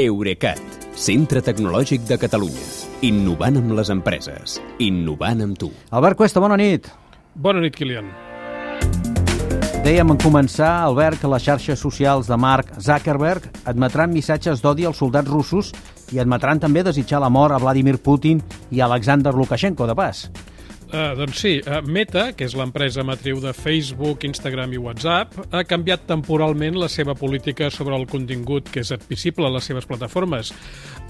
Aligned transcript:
Eurecat, 0.00 0.60
centre 0.96 1.42
tecnològic 1.44 2.06
de 2.08 2.16
Catalunya. 2.16 2.62
Innovant 3.04 3.58
amb 3.60 3.74
les 3.76 3.90
empreses. 3.92 4.56
Innovant 4.80 5.42
amb 5.44 5.58
tu. 5.60 5.68
Albert 5.92 6.16
Cuesta, 6.16 6.40
bona 6.40 6.56
nit. 6.56 6.88
Bona 7.34 7.60
nit, 7.60 7.76
Kilian. 7.76 8.08
Dèiem 9.84 10.14
en 10.14 10.20
començar, 10.20 10.70
Albert, 10.86 11.20
que 11.20 11.28
les 11.32 11.44
xarxes 11.44 11.80
socials 11.84 12.30
de 12.30 12.36
Mark 12.40 12.72
Zuckerberg 12.80 13.50
admetran 13.68 14.12
missatges 14.12 14.64
d'odi 14.64 14.88
als 14.88 15.00
soldats 15.02 15.28
russos 15.28 15.72
i 16.12 16.20
admetran 16.20 16.60
també 16.60 16.84
desitjar 16.86 17.20
la 17.20 17.32
mort 17.32 17.56
a 17.56 17.60
Vladimir 17.60 17.98
Putin 18.00 18.40
i 18.70 18.80
a 18.80 18.88
Alexander 18.88 19.34
Lukashenko, 19.36 19.88
de 19.88 19.96
pas. 19.96 20.30
Uh, 20.90 21.12
doncs 21.14 21.38
sí, 21.38 21.52
uh, 21.62 21.78
Meta, 21.86 22.32
que 22.34 22.48
és 22.48 22.54
l'empresa 22.58 23.04
matriu 23.06 23.38
de 23.38 23.52
Facebook, 23.54 24.24
Instagram 24.26 24.72
i 24.74 24.80
WhatsApp, 24.82 25.36
ha 25.54 25.62
canviat 25.62 26.02
temporalment 26.08 26.74
la 26.80 26.88
seva 26.90 27.14
política 27.14 27.68
sobre 27.70 27.94
el 27.94 28.08
contingut 28.10 28.66
que 28.74 28.82
és 28.82 28.90
admissible 28.96 29.46
a 29.46 29.52
les 29.54 29.68
seves 29.70 29.86
plataformes. 29.86 30.50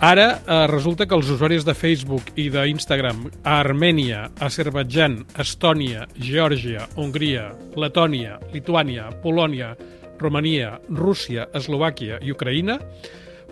Ara 0.05 0.27
uh, 0.37 0.66
resulta 0.69 1.06
que 1.09 1.16
els 1.16 1.30
usuaris 1.33 1.65
de 1.65 1.73
Facebook 1.73 2.29
i 2.37 2.51
d'Instagram 2.53 3.25
a 3.41 3.56
Armènia, 3.62 4.27
Azerbaijan, 4.45 5.23
Estònia, 5.41 6.05
Geòrgia, 6.20 6.84
Hongria, 7.01 7.48
Letònia, 7.81 8.37
Lituània, 8.53 9.09
Polònia, 9.25 9.73
Romania, 10.20 10.75
Rússia, 10.92 11.48
Eslovàquia 11.56 12.20
i 12.20 12.37
Ucraïna 12.37 12.77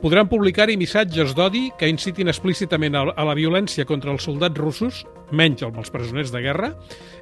podran 0.03 0.29
publicar-hi 0.29 0.77
missatges 0.79 1.33
d'odi 1.35 1.71
que 1.79 1.89
incitin 1.91 2.29
explícitament 2.31 3.01
a 3.01 3.25
la 3.25 3.35
violència 3.35 3.89
contra 3.89 4.13
els 4.13 4.29
soldats 4.29 4.61
russos, 4.61 5.07
menys 5.31 5.65
els 5.67 5.91
presoners 5.95 6.33
de 6.35 6.43
guerra, 6.45 6.73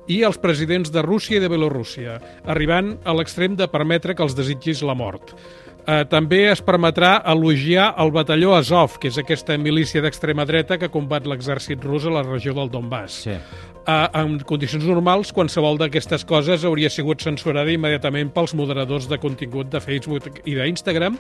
i 0.06 0.22
els 0.26 0.38
presidents 0.38 0.92
de 0.94 1.02
Rússia 1.02 1.38
i 1.38 1.42
de 1.42 1.50
Belorússia, 1.50 2.20
arribant 2.46 2.96
a 3.04 3.14
l'extrem 3.16 3.56
de 3.58 3.68
permetre 3.68 4.14
que 4.14 4.22
els 4.22 4.36
desitgis 4.38 4.84
la 4.86 4.94
mort. 4.94 5.34
Eh, 5.86 6.02
també 6.10 6.48
es 6.50 6.62
permetrà 6.66 7.20
elogiar 7.30 7.92
el 8.02 8.10
batalló 8.14 8.56
Azov, 8.56 8.98
que 8.98 9.12
és 9.12 9.18
aquesta 9.22 9.54
milícia 9.58 10.02
d'extrema 10.02 10.46
dreta 10.46 10.80
que 10.82 10.90
combat 10.90 11.26
l'exèrcit 11.30 11.82
rus 11.86 12.06
a 12.06 12.14
la 12.18 12.26
regió 12.26 12.54
del 12.56 12.72
Donbass. 12.72 13.22
Sí. 13.28 13.38
Uh, 13.86 14.08
en 14.18 14.32
condicions 14.42 14.82
normals, 14.82 15.28
qualsevol 15.30 15.76
d'aquestes 15.78 16.24
coses 16.26 16.64
hauria 16.66 16.88
sigut 16.90 17.22
censurada 17.22 17.70
immediatament 17.70 18.32
pels 18.34 18.50
moderadors 18.58 19.06
de 19.06 19.14
contingut 19.22 19.70
de 19.70 19.78
Facebook 19.78 20.40
i 20.42 20.56
d'Instagram, 20.58 21.14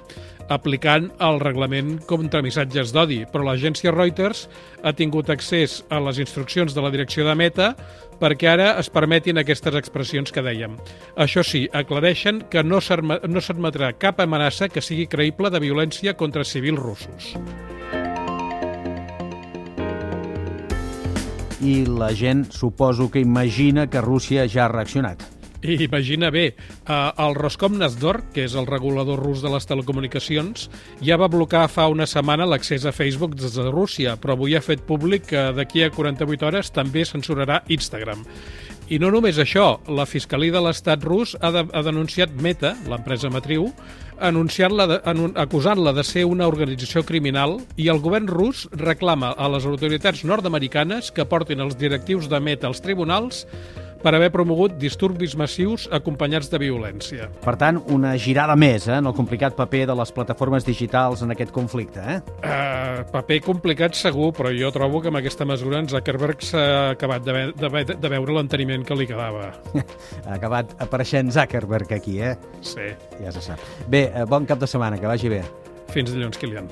aplicant 0.50 1.06
el 1.22 1.38
reglament 1.38 2.00
contra 2.10 2.42
missatges 2.42 2.90
d'odi. 2.90 3.20
Però 3.30 3.46
l'agència 3.46 3.94
Reuters 3.94 4.48
ha 4.82 4.94
tingut 4.98 5.30
accés 5.30 5.78
a 5.94 6.02
les 6.08 6.18
instruccions 6.18 6.74
de 6.74 6.82
la 6.82 6.90
direcció 6.90 7.28
de 7.28 7.38
Meta 7.38 7.70
perquè 8.18 8.50
ara 8.56 8.72
es 8.80 8.90
permetin 8.90 9.38
aquestes 9.38 9.78
expressions 9.78 10.34
que 10.34 10.42
dèiem. 10.42 10.74
Això 11.22 11.46
sí, 11.46 11.68
aclareixen 11.70 12.48
que 12.50 12.66
no 12.66 12.82
s'admetrà 12.82 13.94
cap 13.94 14.18
amenaça 14.26 14.66
que 14.66 14.82
sigui 14.82 15.06
creïble 15.06 15.54
de 15.54 15.62
violència 15.62 16.18
contra 16.18 16.42
civils 16.42 16.82
russos. 16.82 17.36
I 21.60 21.84
la 21.86 22.12
gent 22.14 22.46
suposo 22.52 23.10
que 23.10 23.20
imagina 23.20 23.86
que 23.88 24.04
Rússia 24.04 24.46
ja 24.48 24.66
ha 24.66 24.72
reaccionat. 24.72 25.22
I 25.66 25.82
imagina 25.82 26.30
bé, 26.30 26.54
eh, 26.86 27.12
el 27.18 27.34
Roskomnadzor, 27.34 28.22
que 28.34 28.44
és 28.44 28.54
el 28.54 28.68
regulador 28.68 29.18
rus 29.18 29.40
de 29.42 29.50
les 29.50 29.66
telecomunicacions, 29.66 30.68
ja 31.02 31.16
va 31.16 31.30
blocar 31.32 31.64
fa 31.72 31.88
una 31.88 32.06
setmana 32.06 32.46
l'accés 32.46 32.84
a 32.86 32.92
Facebook 32.92 33.34
des 33.34 33.56
de 33.56 33.70
Rússia, 33.70 34.16
però 34.20 34.36
avui 34.36 34.54
ha 34.54 34.62
fet 34.62 34.84
públic 34.86 35.26
que 35.32 35.50
d'aquí 35.56 35.82
a 35.82 35.90
48 35.90 36.46
hores 36.46 36.70
també 36.70 37.04
censurarà 37.04 37.62
Instagram. 37.68 38.22
I 38.86 39.00
no 39.02 39.08
només 39.10 39.38
això, 39.42 39.80
la 39.90 40.04
Fiscalia 40.06 40.54
de 40.54 40.60
l'Estat 40.62 41.02
rus 41.02 41.32
ha, 41.40 41.50
de, 41.50 41.64
ha 41.66 41.80
denunciat 41.82 42.30
Meta, 42.38 42.76
l'empresa 42.86 43.26
matriu, 43.34 43.72
anunciant-la 44.22 45.00
acusant-la 45.42 45.90
de 45.96 46.04
ser 46.06 46.22
una 46.24 46.46
organització 46.46 47.02
criminal 47.04 47.58
i 47.76 47.90
el 47.90 47.98
govern 48.04 48.30
rus 48.30 48.68
reclama 48.78 49.32
a 49.34 49.48
les 49.50 49.66
autoritats 49.66 50.22
nord-americanes 50.24 51.10
que 51.10 51.26
portin 51.26 51.64
els 51.66 51.74
directius 51.80 52.30
de 52.30 52.40
Meta 52.40 52.70
als 52.70 52.80
tribunals 52.84 53.42
per 54.02 54.14
haver 54.16 54.30
promogut 54.34 54.76
disturbis 54.80 55.36
massius 55.38 55.86
acompanyats 55.94 56.50
de 56.52 56.60
violència. 56.62 57.28
Per 57.44 57.56
tant, 57.60 57.80
una 57.92 58.14
girada 58.20 58.56
més 58.58 58.88
eh, 58.88 58.98
en 58.98 59.08
el 59.08 59.16
complicat 59.16 59.56
paper 59.58 59.84
de 59.90 59.96
les 59.98 60.12
plataformes 60.16 60.66
digitals 60.66 61.22
en 61.24 61.34
aquest 61.34 61.52
conflicte. 61.54 62.02
Eh? 62.02 62.18
Uh, 62.40 63.04
paper 63.12 63.40
complicat 63.46 63.96
segur, 63.98 64.32
però 64.36 64.52
jo 64.54 64.70
trobo 64.74 65.02
que 65.02 65.12
amb 65.12 65.20
aquesta 65.20 65.46
mesura 65.48 65.80
en 65.82 65.90
Zuckerberg 65.92 66.44
s'ha 66.44 66.66
acabat 66.94 67.26
de, 67.26 67.36
ve 67.36 67.84
de, 67.86 67.98
de 68.00 68.12
veure 68.12 68.38
l'enteniment 68.38 68.86
que 68.86 68.98
li 68.98 69.08
quedava. 69.08 69.50
ha 70.26 70.36
acabat 70.38 70.76
apareixent 70.82 71.32
Zuckerberg 71.34 71.96
aquí, 71.96 72.20
eh? 72.20 72.34
Sí. 72.60 72.90
Ja 73.22 73.34
se 73.34 73.44
sap. 73.44 73.62
Bé, 73.88 74.08
eh, 74.12 74.26
bon 74.28 74.48
cap 74.48 74.60
de 74.62 74.70
setmana, 74.70 75.00
que 75.00 75.10
vagi 75.10 75.32
bé. 75.32 75.42
Fins 75.94 76.12
dilluns, 76.12 76.38
Kilian. 76.40 76.68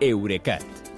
Eurecat, 0.00 0.64